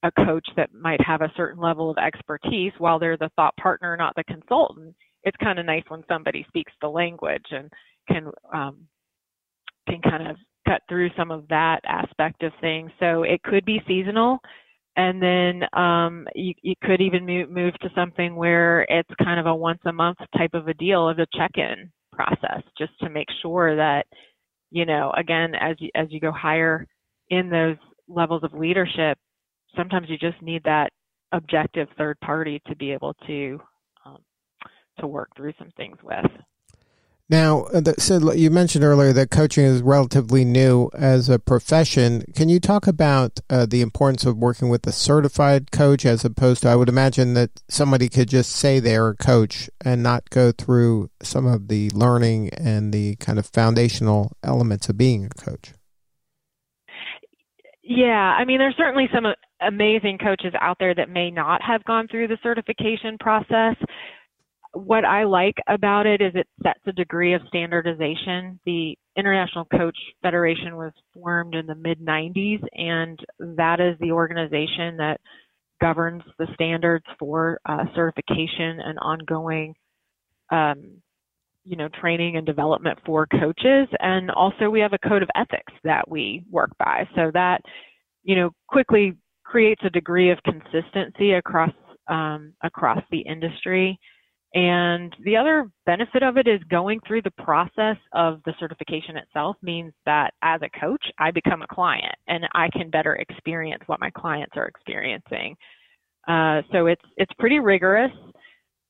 a 0.03 0.11
coach 0.27 0.47
that 0.57 0.75
might 0.75 1.01
have 1.01 1.23
a 1.23 1.33
certain 1.37 1.61
level 1.63 1.91
of 1.91 1.99
expertise 1.99 2.73
while 2.79 2.99
they're 2.99 3.17
the 3.17 3.31
thought 3.37 3.57
partner, 3.57 3.97
not 3.97 4.15
the 4.17 4.25
consultant. 4.25 4.95
It's 5.25 5.37
kind 5.39 5.59
of 5.59 5.67
nice 5.67 5.85
when 5.89 6.03
somebody 6.09 6.45
speaks 6.49 6.73
the 6.81 6.89
language 6.89 7.45
and 7.51 7.71
can 8.09 8.31
um, 8.53 8.87
can 9.89 10.01
kind 10.03 10.29
of 10.29 10.37
cut 10.69 10.83
through 10.89 11.11
some 11.17 11.31
of 11.31 11.49
that 11.49 11.81
aspect 11.87 12.43
of 12.43 12.53
things. 12.61 12.91
So 13.01 13.23
it 13.23 13.43
could 13.43 13.65
be 13.65 13.83
seasonal. 13.87 14.39
And 14.97 15.23
then 15.23 15.63
um, 15.81 16.27
you, 16.35 16.53
you 16.63 16.75
could 16.83 17.01
even 17.01 17.25
move, 17.25 17.51
move 17.51 17.75
to 17.81 17.91
something 17.95 18.35
where 18.35 18.83
it's 18.89 19.09
kind 19.23 19.39
of 19.41 19.47
a 19.47 19.55
once 19.55 19.81
a 19.87 19.93
month 19.93 20.19
type 20.37 20.55
of 20.55 20.69
a 20.69 20.75
deal 20.75 21.09
of 21.09 21.19
a 21.19 21.27
check-in 21.35 21.91
process, 22.13 22.63
just 22.77 22.93
to 23.01 23.09
make 23.09 23.29
sure 23.41 23.77
that, 23.77 24.05
you 24.71 24.85
know, 24.85 25.13
again, 25.17 25.55
as 25.55 25.77
you, 25.79 25.91
as 25.95 26.09
you 26.11 26.21
go 26.21 26.33
higher 26.33 26.87
in 27.31 27.49
those 27.49 27.77
levels 28.09 28.43
of 28.43 28.53
leadership, 28.53 29.17
sometimes 29.77 30.09
you 30.11 30.19
just 30.19 30.43
need 30.43 30.63
that 30.65 30.91
objective 31.33 31.89
third 31.97 32.19
party 32.21 32.61
to 32.67 32.75
be 32.75 32.91
able 32.91 33.15
to 33.27 33.61
um, 34.05 34.19
to 34.99 35.07
work 35.07 35.29
through 35.37 35.53
some 35.59 35.71
things 35.77 35.97
with. 36.03 36.27
Now, 37.31 37.67
uh, 37.67 37.93
so 37.97 38.33
you 38.33 38.51
mentioned 38.51 38.83
earlier 38.85 39.13
that 39.13 39.31
coaching 39.31 39.65
is 39.65 39.83
relatively 39.83 40.45
new 40.45 40.91
as 40.95 41.29
a 41.29 41.39
profession. 41.39 42.25
Can 42.35 42.49
you 42.49 42.59
talk 42.59 42.89
about 42.89 43.39
uh, 43.49 43.67
the 43.67 43.83
importance 43.83 44.27
of 44.27 44.37
working 44.37 44.69
with 44.69 44.85
a 44.89 44.91
certified 44.91 45.71
coach 45.71 46.05
as 46.05 46.25
opposed 46.25 46.63
to, 46.63 46.69
I 46.69 46.75
would 46.75 46.89
imagine 46.89 47.35
that 47.35 47.63
somebody 47.69 48.09
could 48.09 48.29
just 48.29 48.51
say 48.51 48.81
they're 48.81 49.11
a 49.11 49.17
coach 49.17 49.71
and 49.85 50.03
not 50.03 50.29
go 50.31 50.51
through 50.51 51.11
some 51.23 51.47
of 51.47 51.69
the 51.69 51.91
learning 51.91 52.51
and 52.55 52.93
the 52.93 53.15
kind 53.17 53.39
of 53.39 53.47
foundational 53.47 54.33
elements 54.43 54.89
of 54.89 54.99
being 54.99 55.27
a 55.27 55.29
coach? 55.29 55.73
Yeah, 57.85 58.35
I 58.37 58.45
mean, 58.45 58.59
there's 58.59 58.77
certainly 58.77 59.09
some 59.15 59.27
amazing 59.61 60.19
coaches 60.19 60.53
out 60.61 60.79
there 60.81 60.97
that 60.97 61.09
may 61.09 61.31
not 61.31 61.63
have 61.63 61.85
gone 61.85 62.09
through 62.09 62.27
the 62.27 62.39
certification 62.43 63.19
process 63.21 63.77
what 64.73 65.05
I 65.05 65.25
like 65.25 65.57
about 65.69 66.07
it 66.07 66.21
is 66.21 66.33
it 66.35 66.47
sets 66.63 66.81
a 66.87 66.93
degree 66.93 67.35
of 67.35 67.43
standardization. 67.49 68.61
The 68.65 68.97
International 69.17 69.65
Coach 69.65 69.97
Federation 70.23 70.77
was 70.77 70.93
formed 71.13 71.55
in 71.55 71.67
the 71.67 71.75
mid 71.75 72.01
90s, 72.01 72.63
and 72.75 73.19
that 73.57 73.81
is 73.81 73.97
the 74.01 74.13
organization 74.13 74.97
that 74.99 75.21
governs 75.81 76.23
the 76.39 76.47
standards 76.55 77.05
for 77.19 77.59
uh, 77.67 77.85
certification 77.95 78.81
and 78.81 78.99
ongoing, 79.01 79.75
um, 80.51 81.03
you 81.65 81.77
know, 81.77 81.89
training 82.01 82.37
and 82.37 82.47
development 82.47 82.99
for 83.05 83.27
coaches. 83.27 83.89
And 83.99 84.31
also, 84.31 84.71
we 84.71 84.81
have 84.81 84.93
a 84.93 85.09
code 85.09 85.23
of 85.23 85.31
ethics 85.35 85.73
that 85.83 86.09
we 86.09 86.45
work 86.51 86.71
by. 86.79 87.09
So 87.17 87.31
that, 87.35 87.61
you 88.23 88.37
know, 88.37 88.51
quickly 88.69 89.15
creates 89.45 89.83
a 89.85 89.91
degree 89.91 90.31
of 90.31 90.39
consistency 90.45 91.33
across 91.33 91.73
um, 92.09 92.53
across 92.63 93.03
the 93.11 93.21
industry 93.21 93.99
and 94.55 95.15
the 95.25 95.37
other 95.37 95.71
benefit 95.87 96.25
of 96.25 96.37
it 96.37 96.49
is 96.49 96.61
going 96.71 97.01
through 97.07 97.23
the 97.23 97.31
process 97.43 97.97
of 98.13 98.41
the 98.45 98.55
certification 98.59 99.17
itself 99.17 99.57
means 99.63 99.93
that 100.07 100.33
as 100.43 100.61
a 100.63 100.81
coach, 100.81 101.05
I 101.19 101.31
become 101.31 101.63
a 101.63 101.73
client 101.73 102.15
and 102.27 102.45
I 102.55 102.69
can 102.71 102.91
better 102.91 103.15
experience 103.17 103.83
what 103.87 104.01
my 104.01 104.11
clients 104.11 104.57
are 104.57 104.67
experiencing. 104.67 105.57
Uh, 106.27 106.63
so 106.73 106.87
it's 106.87 107.05
it's 107.17 107.33
pretty 107.39 107.61
rigorous 107.61 108.13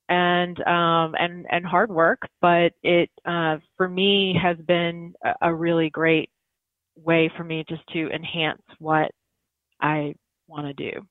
and 0.08 0.58
um, 0.66 1.14
and 1.18 1.46
and 1.50 1.64
hard 1.64 1.90
work, 1.90 2.22
but 2.40 2.72
it 2.82 3.10
uh, 3.26 3.58
for 3.76 3.88
me 3.88 4.34
has 4.42 4.56
been 4.66 5.14
a, 5.42 5.54
really 5.54 5.90
great 5.90 6.30
way 6.96 7.30
for 7.36 7.44
me 7.44 7.64
just 7.68 7.82
to 7.92 8.10
enhance 8.10 8.62
what 8.78 9.10
I 9.80 10.14
want 10.48 10.66
to 10.66 10.90
do. 10.92 11.06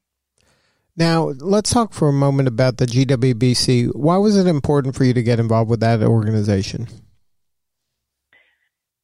Now, 0.98 1.34
let's 1.40 1.72
talk 1.72 1.94
for 1.94 2.10
a 2.10 2.14
moment 2.14 2.48
about 2.48 2.78
the 2.78 2.86
GWBC. 2.86 3.96
Why 3.96 4.18
was 4.18 4.38
it 4.38 4.48
important 4.48 4.96
for 4.96 5.06
you 5.06 5.14
to 5.14 5.24
get 5.24 5.40
involved 5.40 5.70
with 5.70 5.80
that 5.80 6.04
organization? 6.04 6.88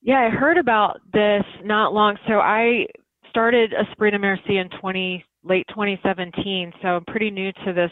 Yeah, 0.01 0.19
I 0.19 0.29
heard 0.29 0.57
about 0.57 1.01
this 1.13 1.43
not 1.63 1.93
long. 1.93 2.17
So 2.27 2.35
I 2.35 2.85
started 3.29 3.73
Esprit 3.73 4.11
de 4.11 4.19
Merci 4.19 4.57
in 4.57 4.69
20 4.79 5.25
late 5.43 5.65
2017. 5.69 6.73
So 6.81 6.87
I'm 6.89 7.05
pretty 7.05 7.31
new 7.31 7.51
to 7.65 7.73
this 7.73 7.91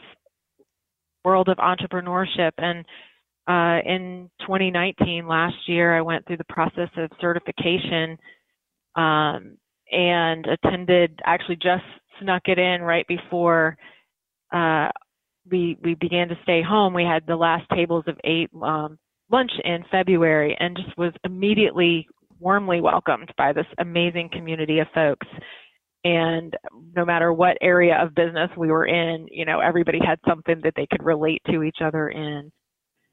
world 1.26 1.50
of 1.50 1.58
entrepreneurship. 1.58 2.52
And 2.58 2.86
uh, 3.48 3.82
in 3.90 4.30
2019, 4.42 5.28
last 5.28 5.56
year, 5.68 5.96
I 5.98 6.02
went 6.02 6.26
through 6.26 6.38
the 6.38 6.46
process 6.46 6.90
of 6.98 7.10
certification 7.20 8.18
um, 8.96 9.58
and 9.92 10.46
attended. 10.46 11.20
Actually, 11.26 11.56
just 11.58 11.84
snuck 12.22 12.44
it 12.46 12.60
in 12.60 12.82
right 12.82 13.08
before 13.08 13.78
uh, 14.54 14.90
we 15.50 15.78
we 15.84 15.96
began 15.96 16.30
to 16.30 16.38
stay 16.44 16.62
home. 16.62 16.94
We 16.94 17.04
had 17.04 17.24
the 17.28 17.36
last 17.36 17.66
tables 17.74 18.06
of 18.08 18.18
eight 18.24 18.50
um, 18.62 18.98
lunch 19.32 19.52
in 19.64 19.84
February, 19.92 20.56
and 20.60 20.78
just 20.78 20.98
was 20.98 21.14
immediately 21.24 22.08
warmly 22.40 22.82
welcomed 22.82 23.32
by 23.38 23.54
this 23.54 23.66
amazing 23.80 24.30
community 24.32 24.80
of 24.80 24.88
folks. 24.94 25.28
And 26.06 26.54
no 26.96 27.06
matter 27.06 27.32
what 27.32 27.58
area 27.62 27.98
of 28.02 28.14
business 28.16 28.50
we 28.58 28.68
were 28.68 28.86
in, 28.86 29.26
you 29.32 29.46
know, 29.46 29.60
everybody 29.60 30.00
had 30.06 30.20
something 30.28 30.60
that 30.64 30.74
they 30.76 30.88
could 30.92 31.04
relate 31.04 31.42
to 31.50 31.64
each 31.64 31.78
other 31.82 32.10
in. 32.10 32.52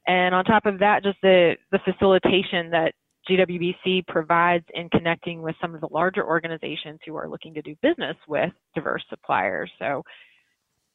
And 0.07 0.35
on 0.35 0.45
top 0.45 0.67
of 0.67 0.79
that, 0.81 1.05
just 1.05 1.19
the 1.23 1.57
the 1.73 1.79
facilitation 1.85 2.71
that 2.71 2.93
GWBC 3.31 4.07
provides 4.07 4.65
in 4.75 4.89
connecting 4.89 5.43
with 5.43 5.55
some 5.61 5.75
of 5.75 5.81
the 5.81 5.89
larger 5.91 6.27
organizations 6.27 7.01
who 7.07 7.17
are 7.17 7.29
looking 7.29 7.55
to 7.55 7.63
do 7.63 7.77
business 7.83 8.17
with 8.27 8.51
diverse 8.75 9.05
suppliers. 9.09 9.71
So 9.79 10.03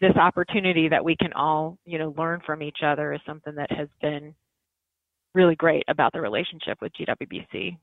this 0.01 0.15
opportunity 0.15 0.89
that 0.89 1.05
we 1.05 1.15
can 1.15 1.33
all, 1.33 1.77
you 1.85 1.97
know, 1.97 2.13
learn 2.17 2.41
from 2.45 2.61
each 2.61 2.79
other 2.85 3.13
is 3.13 3.21
something 3.25 3.55
that 3.55 3.71
has 3.71 3.87
been 4.01 4.35
really 5.33 5.55
great 5.55 5.83
about 5.87 6.13
the 6.13 6.21
relationship 6.21 6.77
with 6.81 6.91
GWBC. 6.93 7.77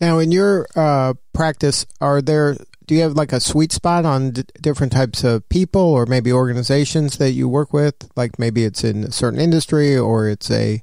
Now, 0.00 0.18
in 0.18 0.32
your 0.32 0.66
uh, 0.76 1.14
practice, 1.32 1.86
are 2.00 2.20
there 2.20 2.56
do 2.86 2.94
you 2.94 3.02
have 3.02 3.12
like 3.12 3.32
a 3.32 3.40
sweet 3.40 3.70
spot 3.70 4.06
on 4.06 4.30
d- 4.30 4.44
different 4.62 4.92
types 4.92 5.22
of 5.22 5.46
people 5.50 5.82
or 5.82 6.06
maybe 6.06 6.32
organizations 6.32 7.18
that 7.18 7.32
you 7.32 7.48
work 7.48 7.72
with? 7.72 8.10
Like 8.16 8.38
maybe 8.38 8.64
it's 8.64 8.82
in 8.82 9.04
a 9.04 9.12
certain 9.12 9.38
industry 9.38 9.96
or 9.96 10.28
it's 10.28 10.50
a 10.50 10.82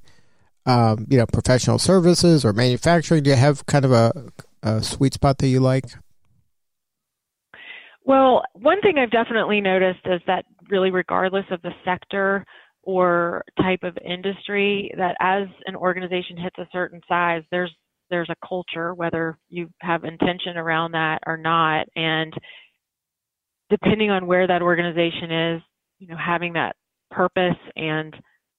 um, 0.65 1.05
you 1.09 1.17
know 1.17 1.25
professional 1.25 1.79
services 1.79 2.43
or 2.45 2.53
manufacturing. 2.53 3.23
Do 3.23 3.29
you 3.29 3.35
have 3.35 3.65
kind 3.65 3.85
of 3.85 3.91
a, 3.91 4.31
a 4.63 4.83
sweet 4.83 5.13
spot 5.13 5.37
that 5.39 5.47
you 5.47 5.59
like? 5.59 5.85
Well, 8.03 8.43
one 8.53 8.81
thing 8.81 8.97
I've 8.99 9.11
definitely 9.11 9.61
noticed 9.61 10.05
is 10.05 10.21
that 10.27 10.45
really, 10.69 10.91
regardless 10.91 11.45
of 11.49 11.61
the 11.61 11.71
sector 11.83 12.45
or 12.83 13.43
type 13.59 13.79
of 13.81 13.97
industry 14.05 14.91
that 14.95 15.15
as 15.19 15.47
an 15.65 15.75
organization 15.75 16.37
hits 16.37 16.57
a 16.59 16.67
certain 16.71 17.01
size, 17.07 17.41
there's 17.51 17.73
there's 18.11 18.29
a 18.29 18.47
culture, 18.47 18.93
whether 18.93 19.37
you 19.49 19.69
have 19.81 20.03
intention 20.03 20.57
around 20.57 20.91
that 20.91 21.19
or 21.25 21.37
not, 21.37 21.87
and 21.95 22.31
depending 23.71 24.11
on 24.11 24.27
where 24.27 24.45
that 24.45 24.61
organization 24.61 25.31
is, 25.31 25.61
you 25.97 26.07
know, 26.07 26.17
having 26.17 26.53
that 26.53 26.75
purpose 27.09 27.57
and 27.75 28.15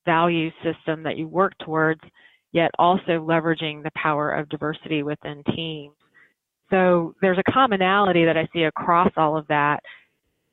value 0.07 0.51
system 0.65 1.03
that 1.03 1.19
you 1.19 1.29
work 1.29 1.53
towards, 1.63 2.01
yet 2.53 2.71
also 2.79 3.21
leveraging 3.21 3.83
the 3.83 3.91
power 3.95 4.31
of 4.31 4.49
diversity 4.49 5.03
within 5.03 5.43
teams. 5.55 5.95
So 6.71 7.15
there's 7.21 7.39
a 7.39 7.53
commonality 7.53 8.25
that 8.25 8.39
I 8.39 8.49
see 8.53 8.63
across 8.63 9.13
all 9.17 9.37
of 9.37 9.47
that. 9.49 9.81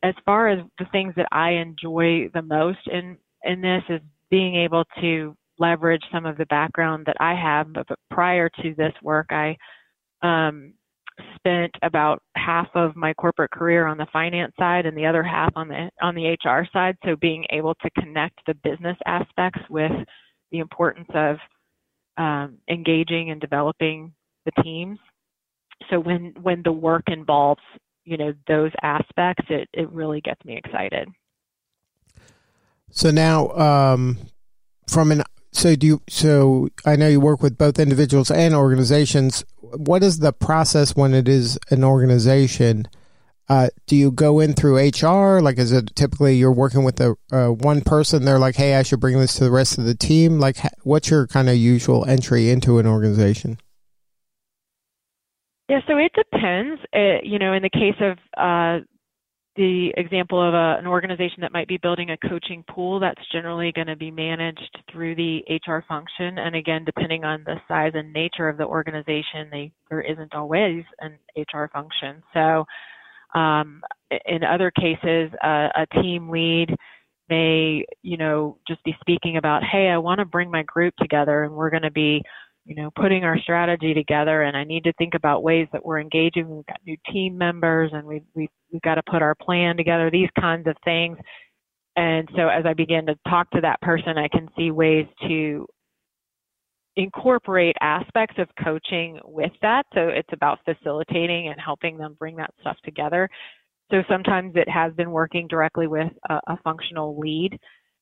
As 0.04 0.14
far 0.26 0.50
as 0.50 0.60
the 0.78 0.86
things 0.92 1.14
that 1.16 1.28
I 1.32 1.52
enjoy 1.52 2.30
the 2.34 2.42
most 2.42 2.80
in 2.92 3.18
in 3.46 3.62
this 3.62 3.84
is 3.90 4.02
being 4.30 4.56
able 4.56 4.84
to 5.00 5.36
leverage 5.60 6.04
some 6.12 6.26
of 6.26 6.38
the 6.38 6.46
background 6.48 7.06
that 7.06 7.18
I 7.20 7.36
have. 7.36 7.72
But, 7.74 7.88
but 7.88 8.00
prior 8.10 8.50
to 8.62 8.74
this 8.76 8.94
work, 9.02 9.28
I 9.32 9.56
um, 10.22 10.74
spent 11.36 11.72
about 11.82 12.22
half 12.36 12.68
of 12.76 12.96
my 12.96 13.14
corporate 13.14 13.52
career 13.52 13.88
on 13.88 13.98
the 13.98 14.08
finance 14.12 14.54
side 14.58 14.86
and 14.86 14.98
the 14.98 15.06
other 15.06 15.24
half 15.24 15.52
on 15.56 15.68
the 15.68 15.90
on 16.02 16.16
the 16.16 16.38
HR 16.44 16.68
side. 16.72 16.96
So 17.06 17.16
being 17.16 17.46
able 17.52 17.76
to 17.76 17.90
connect 18.00 18.40
the 18.48 18.56
business 18.56 18.98
aspects 19.06 19.62
with 19.70 19.92
the 20.52 20.60
importance 20.60 21.10
of 21.14 21.38
um, 22.18 22.58
engaging 22.70 23.32
and 23.32 23.42
developing 23.42 24.14
the 24.46 24.64
teams. 24.64 25.00
So 25.90 26.00
when 26.00 26.34
when 26.42 26.62
the 26.64 26.72
work 26.72 27.04
involves 27.08 27.62
you 28.06 28.18
know 28.18 28.34
those 28.48 28.72
aspects, 28.82 29.46
it 29.50 29.70
it 29.74 29.90
really 29.92 30.22
gets 30.22 30.44
me 30.46 30.58
excited. 30.58 31.10
So 32.92 33.10
now, 33.10 33.50
um, 33.52 34.18
from 34.88 35.12
an 35.12 35.24
so 35.54 35.76
do 35.76 35.88
you? 35.88 36.02
So 36.10 36.70
I 36.86 36.96
know 36.96 37.08
you 37.08 37.20
work 37.20 37.42
with 37.42 37.58
both 37.58 37.80
individuals 37.80 38.32
and 38.32 38.54
organizations. 38.54 39.46
What 39.62 40.04
is 40.04 40.20
the 40.20 40.34
process 40.34 40.96
when 40.96 41.14
it 41.14 41.28
is 41.28 41.58
an 41.70 41.84
organization? 41.84 42.88
Uh, 43.50 43.70
do 43.88 43.96
you 43.96 44.12
go 44.12 44.40
in 44.40 44.54
through 44.54 44.78
HR? 44.78 45.42
Like, 45.42 45.58
is 45.58 45.72
it 45.72 45.96
typically 45.96 46.36
you're 46.36 46.52
working 46.52 46.84
with 46.84 47.00
a 47.02 47.16
uh, 47.32 47.50
one 47.50 47.82
person? 47.82 48.26
They're 48.26 48.40
like, 48.40 48.56
"Hey, 48.56 48.76
I 48.76 48.84
should 48.84 49.00
bring 49.00 49.20
this 49.20 49.36
to 49.36 49.44
the 49.44 49.52
rest 49.52 49.78
of 49.78 49.86
the 49.86 49.96
team." 49.96 50.40
Like, 50.40 50.58
what's 50.84 51.10
your 51.10 51.28
kind 51.28 51.50
of 51.50 51.56
usual 51.56 52.06
entry 52.06 52.50
into 52.50 52.80
an 52.80 52.88
organization? 52.88 53.58
Yeah, 55.70 55.80
so 55.88 55.98
it 55.98 56.12
depends. 56.14 56.82
It, 56.92 57.26
you 57.26 57.40
know, 57.40 57.54
in 57.54 57.64
the 57.64 57.70
case 57.70 57.96
of 58.00 58.18
uh, 58.38 58.84
the 59.56 59.94
example 59.98 60.42
of 60.42 60.54
a, 60.54 60.78
an 60.80 60.88
organization 60.88 61.42
that 61.42 61.52
might 61.52 61.68
be 61.68 61.78
building 61.78 62.10
a 62.10 62.30
coaching 62.30 62.64
pool 62.70 63.00
that's 63.00 63.22
generally 63.32 63.72
going 63.72 63.88
to 63.88 63.96
be 63.96 64.10
managed 64.10 64.80
through 64.92 65.16
the 65.16 65.44
HR 65.50 65.84
function. 65.88 66.40
And 66.40 66.56
again, 66.56 66.84
depending 66.86 67.24
on 67.24 67.44
the 67.46 67.58
size 67.68 67.92
and 67.94 68.12
nature 68.12 68.50
of 68.50 68.58
the 68.58 68.66
organization, 68.66 69.50
they, 69.52 69.72
there 69.90 70.02
isn't 70.02 70.34
always 70.34 70.84
an 71.02 71.18
HR 71.38 71.66
function. 71.72 72.24
So 72.34 72.66
um, 73.36 73.82
in 74.26 74.44
other 74.44 74.72
cases, 74.72 75.32
uh, 75.44 75.70
a 75.76 75.86
team 76.02 76.30
lead 76.30 76.76
may, 77.30 77.86
you 78.02 78.18
know, 78.18 78.58
just 78.68 78.84
be 78.84 78.96
speaking 79.02 79.38
about, 79.38 79.64
hey, 79.64 79.90
I 79.90 79.98
want 79.98 80.20
to 80.20 80.26
bring 80.26 80.52
my 80.52 80.64
group 80.64 80.96
together 80.98 81.44
and 81.44 81.54
we're 81.54 81.70
going 81.70 81.84
to 81.84 81.92
be 81.92 82.22
you 82.66 82.76
know, 82.76 82.90
putting 82.96 83.24
our 83.24 83.38
strategy 83.40 83.94
together 83.94 84.44
and 84.44 84.56
I 84.56 84.64
need 84.64 84.86
to 84.86 84.94
think 84.94 85.16
about 85.16 85.44
ways 85.44 85.68
that 85.74 85.86
we're 85.86 86.00
engaging. 86.00 86.50
We've 86.50 86.66
got 86.66 86.80
new 86.86 86.98
team 87.12 87.38
members 87.38 87.92
and 87.94 88.08
we've, 88.08 88.24
we've, 88.34 88.50
we've 88.72 88.82
got 88.82 88.96
to 88.96 89.04
put 89.10 89.22
our 89.22 89.36
plan 89.36 89.76
together, 89.76 90.10
these 90.10 90.30
kinds 90.40 90.68
of 90.68 90.76
things. 90.86 91.18
And 91.96 92.28
so 92.36 92.48
as 92.48 92.66
I 92.66 92.74
begin 92.74 93.06
to 93.08 93.16
talk 93.28 93.50
to 93.52 93.62
that 93.62 93.82
person, 93.82 94.18
I 94.18 94.28
can 94.30 94.48
see 94.58 94.72
ways 94.72 95.06
to 95.28 95.68
incorporate 96.96 97.76
aspects 97.82 98.36
of 98.38 98.48
coaching 98.64 99.20
with 99.26 99.52
that. 99.62 99.86
So 99.94 100.08
it's 100.08 100.30
about 100.32 100.60
facilitating 100.64 101.50
and 101.50 101.60
helping 101.60 101.98
them 101.98 102.16
bring 102.18 102.36
that 102.38 102.54
stuff 102.62 102.78
together. 102.86 103.30
So 103.92 104.04
sometimes 104.10 104.54
it 104.56 104.70
has 104.70 104.94
been 104.94 105.12
working 105.12 105.48
directly 105.48 105.88
with 105.88 106.12
a, 106.30 106.40
a 106.48 106.58
functional 106.64 107.20
lead 107.20 107.60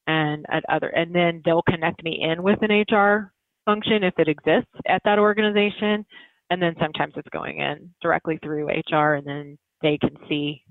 and 0.07 0.45
at 0.51 0.63
other, 0.69 0.87
and 0.87 1.13
then 1.13 1.41
they'll 1.43 1.63
connect 1.63 2.03
me 2.03 2.19
in 2.21 2.43
with 2.43 2.59
an 2.61 2.85
HR 2.89 3.31
function 3.65 4.03
if 4.03 4.13
it 4.17 4.27
exists 4.27 4.73
at 4.87 5.01
that 5.05 5.19
organization. 5.19 6.03
And 6.49 6.59
then 6.61 6.75
sometimes 6.79 7.13
it's 7.15 7.29
going 7.29 7.59
in 7.59 7.91
directly 8.01 8.37
through 8.43 8.67
HR 8.67 9.13
and 9.13 9.25
then 9.25 9.57
they 9.81 9.97
can 9.97 10.17
see 10.27 10.63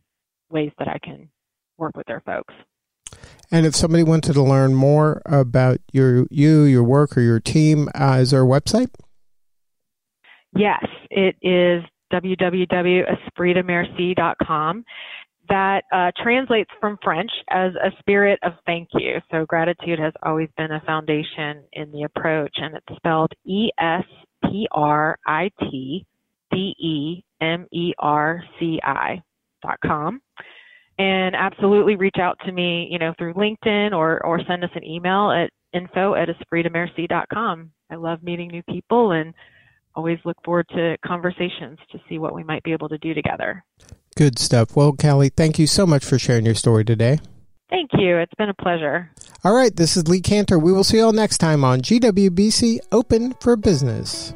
ways 0.51 0.73
that 0.79 0.89
I 0.89 0.99
can 1.03 1.31
work 1.79 1.97
with 1.97 2.07
their 2.07 2.21
folks. 2.21 2.53
And 3.51 3.67
if 3.67 3.75
somebody 3.75 4.05
wanted 4.05 4.35
to 4.35 4.43
learn 4.43 4.75
more 4.75 5.23
about 5.27 5.81
your 5.93 6.27
you, 6.31 6.63
your 6.63 6.85
work, 6.85 7.17
or 7.17 7.21
your 7.21 7.41
team, 7.41 7.89
uh, 7.95 8.19
is 8.21 8.31
there 8.31 8.43
a 8.43 8.47
website? 8.47 8.91
Yes, 10.55 10.85
it 11.11 11.35
is 11.43 11.83
www.espritdemerci.com 12.13 14.85
that 15.51 15.83
uh, 15.93 16.11
translates 16.23 16.71
from 16.81 16.99
French 17.03 17.31
as 17.51 17.73
a 17.75 17.91
spirit 17.99 18.39
of 18.43 18.53
thank 18.65 18.89
you. 18.95 19.21
So 19.31 19.45
gratitude 19.45 19.99
has 19.99 20.15
always 20.23 20.49
been 20.57 20.73
a 20.73 20.81
foundation 20.87 21.63
in 21.75 21.93
the 21.93 22.05
approach, 22.05 22.55
and 22.57 22.75
it's 22.75 22.97
spelled 22.97 23.33
E 23.45 23.69
S 23.79 24.05
P 24.45 24.67
R 24.73 25.19
I 25.27 25.51
T 25.61 26.07
D 26.51 26.75
E 26.79 27.23
M 27.43 27.67
E 27.73 27.93
R 27.99 28.43
C 28.59 28.81
I 28.83 29.23
dot 29.63 29.79
com. 29.85 30.23
And 30.99 31.35
absolutely 31.35 31.97
reach 31.97 32.17
out 32.21 32.39
to 32.45 32.53
me, 32.53 32.89
you 32.91 32.99
know, 32.99 33.15
through 33.17 33.35
LinkedIn 33.35 33.93
or, 33.93 34.25
or 34.25 34.41
send 34.47 34.65
us 34.65 34.71
an 34.75 34.85
email 34.85 35.31
at 35.31 35.51
info 35.73 36.15
at 36.15 36.29
dot 37.09 37.27
com. 37.33 37.71
I 37.91 37.95
love 37.95 38.23
meeting 38.23 38.49
new 38.49 38.63
people 38.65 39.13
and 39.13 39.35
always 39.95 40.19
look 40.25 40.37
forward 40.45 40.67
to 40.71 40.97
conversations 41.05 41.79
to 41.91 41.99
see 42.09 42.19
what 42.19 42.35
we 42.35 42.45
might 42.45 42.63
be 42.63 42.73
able 42.73 42.89
to 42.89 42.99
do 42.99 43.15
together. 43.15 43.65
Good 44.17 44.39
stuff. 44.39 44.77
Well, 44.77 44.93
Callie, 44.93 45.31
thank 45.31 45.59
you 45.59 45.67
so 45.67 45.87
much 45.87 46.05
for 46.05 46.19
sharing 46.19 46.45
your 46.45 46.55
story 46.55 46.85
today. 46.85 47.21
Thank 47.71 47.91
you. 47.95 48.19
It's 48.19 48.35
been 48.35 48.49
a 48.49 48.55
pleasure. 48.55 49.11
All 49.45 49.55
right, 49.55 49.75
this 49.75 49.97
is 49.97 50.09
Lee 50.09 50.21
Kantor. 50.21 50.59
We 50.59 50.73
will 50.73 50.85
see 50.85 50.99
you 50.99 51.05
all 51.05 51.13
next 51.13 51.39
time 51.39 51.65
on 51.65 51.81
GWBC 51.81 52.81
Open 52.91 53.35
for 53.41 53.57
Business. 53.57 54.35